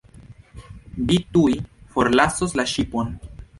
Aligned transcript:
Vi 1.11 1.19
tuj 1.37 1.53
forlasos 1.93 2.59
la 2.61 2.69
ŝipon. 2.75 3.15